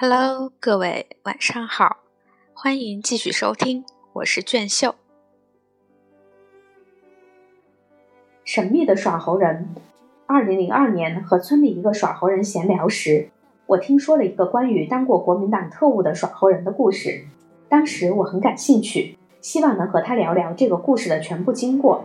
[0.00, 1.96] Hello，各位晚上好，
[2.54, 4.94] 欢迎继续收听，我是卷秀。
[8.44, 9.70] 神秘的耍猴人。
[10.28, 13.30] 二零零二年和村里一个耍猴人闲聊时，
[13.66, 17.24] 我听说了一个关于当过国民党特务的耍猴人的故事。
[17.68, 22.04] 当时我很感兴趣，希望能和他聊聊这个故事的全部经过，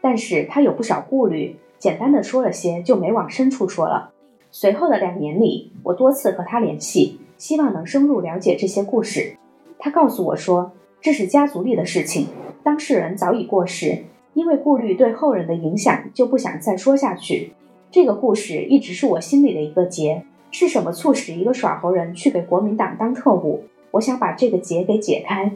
[0.00, 4.12] 但是他有不少顾虑，简单的说了些就没往深处说了。
[4.50, 7.20] 随后的两年里，我多次和他联系。
[7.36, 9.36] 希望能深入了解这些故事。
[9.78, 12.28] 他告诉我说，这是家族里的事情，
[12.62, 17.52] 当事人早已过世，因为顾虑对后人的影响，就不想再说下去。
[17.90, 20.24] 这个故事一直是我心里的一个结。
[20.50, 23.64] 是什么促使一个耍猴人去给国民党当特务？
[23.90, 25.50] 我想把这个结给解开。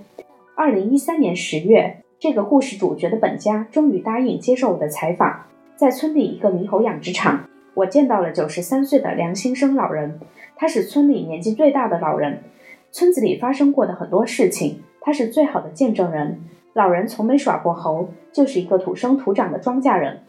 [0.57, 5.45] 二零一三年十月，这个故事主角的本家终于答应接受我的采访。
[5.77, 10.19] 在村里一个猕猴养殖场，我见到了九十三岁的梁新生老人。
[10.61, 12.43] 他是村里年纪最大的老人，
[12.91, 16.41] 村子里发生过的很多事情，他是最好的见证人。
[16.73, 20.23] 老人从没耍过猴，就是一个土生土长的庄稼人。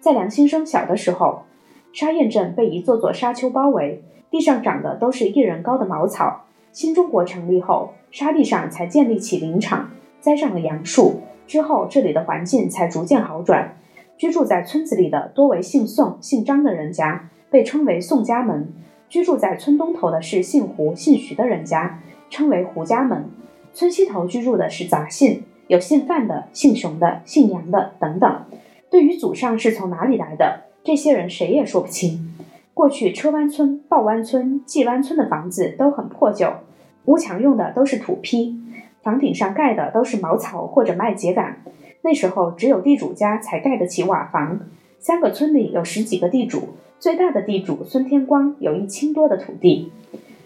[0.00, 1.44] 在梁新生小的时候，
[1.92, 6.46] 沙堰镇被一座座沙丘包围，地上长的都是一人高的茅草。
[6.72, 13.76] 新中国成立后，沙地上才建立起林场，栽上了杨树，之后这里的环境才逐渐好转。
[14.16, 18.72] 居住在村子里的多为姓宋、姓张的人家，被称为宋家门。
[19.08, 23.24] 居住在村东头的是姓胡、姓徐的人家，称为胡家门；
[23.72, 28.44] 村西头居住的是杂姓，有姓范的、姓熊的、姓杨的等等。
[28.90, 32.34] 对于祖上是从哪里来的，这些人谁也说不清。
[32.74, 36.52] 过去车湾村、鲍湾村、季湾村的房子都很破旧，
[37.06, 38.58] 屋墙用的都是土坯，
[39.02, 41.56] 房顶上盖的都是茅草或者麦秸秆。
[42.02, 44.60] 那时候只有地主家才盖得起瓦房，
[44.98, 46.76] 三个村里有十几个地主。
[46.98, 49.92] 最大的地主孙天光有一千多的土地。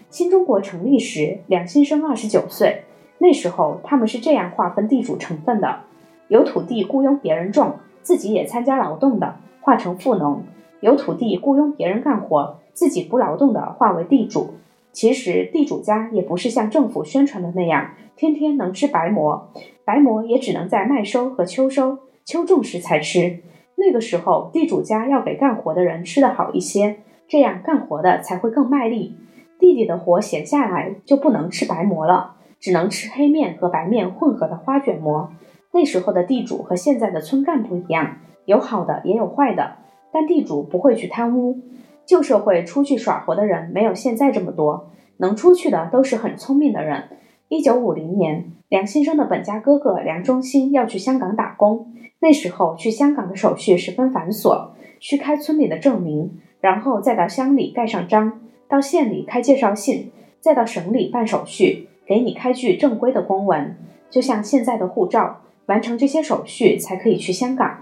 [0.09, 2.83] 新中国成立时，梁先生二十九岁。
[3.19, 5.79] 那时候他们是这样划分地主成分的：
[6.27, 10.41] 有土地雇佣别人种，自己也参加劳动的，划成富农；
[10.81, 14.55] 有土地雇佣别人干活，自己不劳动的，划为地主。
[14.91, 19.49] 其实地主家也不是像政府宣传的那样，天天能吃白馍，
[19.85, 23.39] 白馍也只能在麦收和秋收、秋种时才吃。
[23.83, 26.97] 那个时候，地主家要给干活的人吃的好一些，
[27.27, 29.17] 这样干活的才会更卖力。
[29.57, 35.31] 弟弟的活闲下来就不能吃白馍了，只能吃黑面和白面混合的花卷馍。
[35.71, 39.77] 那时候的地主和现在的村干部一样，有好的也有坏的，
[40.11, 41.59] 但地主不会去贪污。
[42.05, 47.05] 旧社会出去耍活的人没有现在这么多，能出去的都是很聪明的人。
[47.51, 51.91] 一九五零年，梁先生的本家哥哥梁中兴要去香港打工。
[52.19, 54.69] 那时候去香港的手续十分繁琐，
[55.01, 58.39] 需开村里的证明，然后再到乡里盖上章，
[58.69, 63.75] 到县里开介绍信，再到省里办手续，给你开具正规的公文，
[64.09, 65.41] 就像现在的护照。
[65.65, 67.79] 完成这些手续才可以去香港。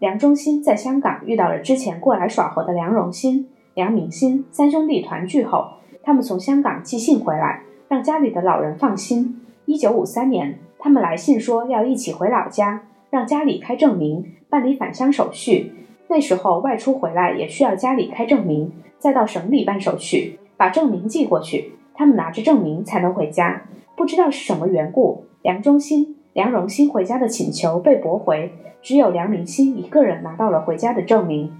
[0.00, 7.62] 梁中兴在香港遇到了之前过来耍猴的梁荣新、梁明新三兄弟团聚后，他们从香港寄信回来。
[7.88, 9.40] 让家里的老人放心。
[9.66, 15.72] 一九五三年，他们来信说要一起回老家，让家里开证明，办理返乡手续。
[16.08, 23.62] 那时候外出回来也需要家里开证明，再到省里办手续，把证明寄过去，他们拿着证明才能回家。
[23.96, 28.52] 不知道是什么缘故，梁中兴、梁荣兴回家的请求被驳回，
[28.82, 31.52] 只有梁明新一个人拿到了回家的证明。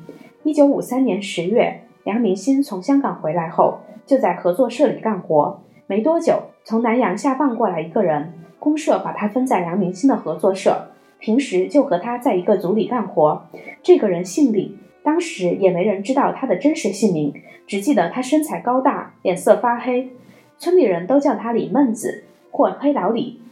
[0.43, 5.63] 一九五三年十月，梁明新从香港回来后，就在合作社里干活。
[5.87, 13.47] 没多久，从南洋下放过来一个人，公社把他分在梁明星的合作社，平时就和他在一个组里干活。
[13.83, 17.35] 这个人姓李，当时也没人知道他的真实姓名，
[17.67, 20.09] 只记得他身材高大，脸色发黑，
[20.57, 23.43] 村里人都叫他李闷子或黑老李。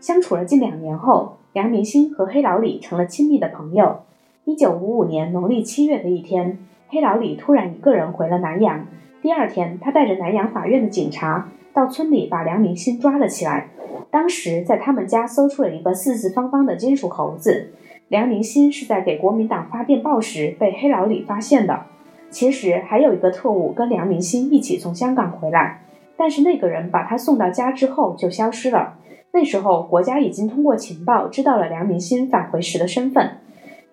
[0.00, 4.04] 相处了近两年后，梁明星和黑老李成了亲密的朋友。
[4.44, 6.58] 一九五五年农历七月的一天，
[6.88, 8.86] 黑老李突然一个人回了南阳。
[9.20, 11.48] 第二天，他带着南阳法院的警察。
[11.78, 13.68] 到村里把梁明新抓了起来。
[14.10, 17.70] 当时在他们家搜出了一个四四方方的金属猴子。
[18.08, 21.84] 梁明新是在给国民党发电报时被黑老李发现的。
[22.30, 25.82] 其实还有一个特务跟梁明新一起从香港回来，
[26.16, 28.94] 但是那个人把他送到家之后就消失了。
[29.32, 33.38] 那时候国家已经通过情报知道了梁明新返回时的身份。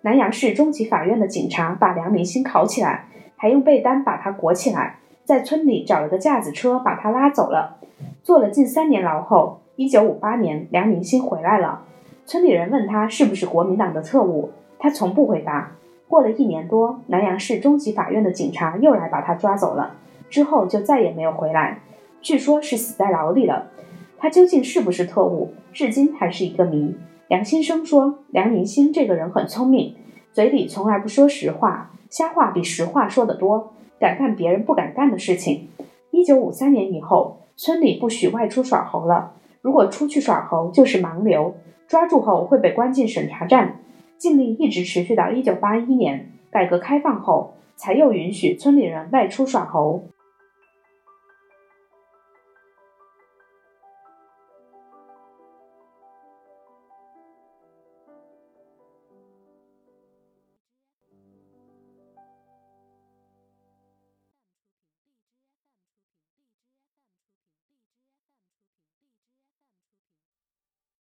[0.01, 3.06] 南阳市中级法院的警察把梁明新铐起来，
[3.36, 4.95] 还用被单把他裹起来。
[5.25, 7.77] 在村里找了个架子车把他拉走了，
[8.22, 11.81] 坐了近三年牢后，一九五八年梁明新回来了。
[12.27, 15.72] 村里人问他是不是国民党的特务，他从不回答。
[16.07, 19.95] 过了一年多，南阳市中级法院的警察又来把他抓走了，
[20.30, 21.80] 之后就再也没有回来。
[22.21, 23.71] 据说是死在牢里了。
[24.19, 26.95] 他究竟是不是特务，至今还是一个谜。
[27.28, 29.95] 梁先生说，梁明星这个人很聪明，
[30.31, 33.74] 嘴里从来不说实话，瞎话比实话说得多，
[34.06, 35.69] 敢干别人不敢干的事情。
[36.12, 39.31] 一九五三年以后，村里不许外出耍猴了。
[39.63, 41.56] 如果出去耍猴，就是盲流，
[41.88, 43.80] 抓住后会被关进审查站。
[44.19, 50.04] 禁令一直持续到一九八一年，改革开放后才又允许村里人外出耍猴。